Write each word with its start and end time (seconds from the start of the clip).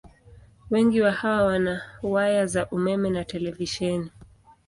Wengi 0.69 1.01
wa 1.01 1.11
hawa 1.11 1.43
wana 1.45 1.81
waya 2.03 2.45
za 2.45 2.69
umeme 2.69 3.09
na 3.09 3.23
televisheni. 3.25 4.11